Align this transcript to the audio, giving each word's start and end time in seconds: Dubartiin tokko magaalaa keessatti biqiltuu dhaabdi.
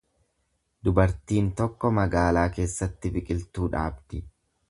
Dubartiin 0.87 1.49
tokko 1.59 1.91
magaalaa 1.99 2.47
keessatti 2.57 3.11
biqiltuu 3.19 3.71
dhaabdi. 3.77 4.23